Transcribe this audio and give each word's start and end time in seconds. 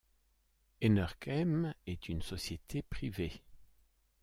Enerkem 0.83 1.75
est 1.85 2.09
une 2.09 2.23
société 2.23 2.81
privée. 2.81 3.43